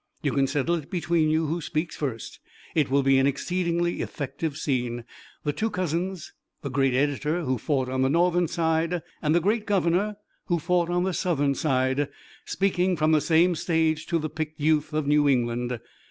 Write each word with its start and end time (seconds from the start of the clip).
You 0.23 0.31
can 0.33 0.47
settle 0.47 0.73
it 0.73 0.89
between 0.89 1.29
you 1.29 1.45
who 1.45 1.61
speaks 1.61 1.95
first. 1.95 2.39
It 2.73 2.89
will 2.89 3.03
be 3.03 3.19
an 3.19 3.27
exceedingly 3.27 4.01
effective 4.01 4.57
scene, 4.57 5.03
the 5.43 5.53
two 5.53 5.69
cousins, 5.69 6.33
the 6.63 6.71
great 6.71 6.95
editor 6.95 7.41
who 7.43 7.59
fought 7.59 7.87
on 7.87 8.01
the 8.01 8.09
Northern 8.09 8.47
side 8.47 9.03
and 9.21 9.35
the 9.35 9.39
great 9.39 9.67
governor 9.67 10.15
who 10.47 10.57
fought 10.57 10.89
on 10.89 11.03
the 11.03 11.13
Southern 11.13 11.53
side, 11.53 12.09
speaking 12.45 12.97
from 12.97 13.11
the 13.11 13.21
same 13.21 13.53
stage 13.53 14.07
to 14.07 14.17
the 14.17 14.27
picked 14.27 14.59
youth 14.59 14.91
of 14.91 15.05
New 15.05 15.29
England. 15.29 15.79